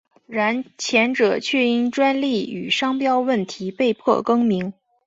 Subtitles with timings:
[0.25, 4.73] 然前者却因专利与商标问题被迫更名。